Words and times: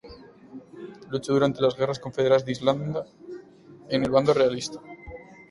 Luchó 1.11 1.33
durante 1.33 1.61
las 1.61 1.77
Guerras 1.77 1.99
confederadas 1.99 2.43
de 2.43 2.53
Irlanda 2.53 3.05
en 3.89 4.01
el 4.03 4.09
bando 4.09 4.33
"Realista". 4.33 4.81